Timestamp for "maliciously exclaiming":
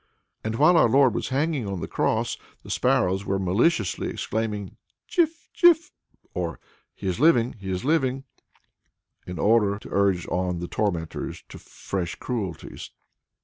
3.37-4.77